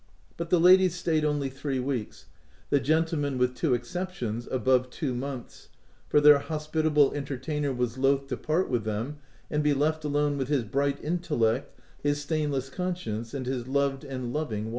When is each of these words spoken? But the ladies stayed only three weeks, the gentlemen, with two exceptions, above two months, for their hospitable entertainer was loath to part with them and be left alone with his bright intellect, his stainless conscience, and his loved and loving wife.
But 0.35 0.49
the 0.49 0.59
ladies 0.59 0.95
stayed 0.95 1.23
only 1.23 1.47
three 1.47 1.79
weeks, 1.79 2.25
the 2.71 2.79
gentlemen, 2.79 3.37
with 3.37 3.53
two 3.53 3.75
exceptions, 3.75 4.47
above 4.49 4.89
two 4.89 5.13
months, 5.13 5.69
for 6.09 6.19
their 6.19 6.39
hospitable 6.39 7.13
entertainer 7.13 7.71
was 7.71 7.99
loath 7.99 8.25
to 8.29 8.37
part 8.37 8.67
with 8.67 8.83
them 8.83 9.17
and 9.51 9.61
be 9.63 9.75
left 9.75 10.03
alone 10.03 10.39
with 10.39 10.47
his 10.47 10.63
bright 10.63 10.97
intellect, 11.03 11.79
his 12.01 12.19
stainless 12.19 12.67
conscience, 12.71 13.35
and 13.35 13.45
his 13.45 13.67
loved 13.67 14.03
and 14.03 14.33
loving 14.33 14.65
wife. 14.65 14.69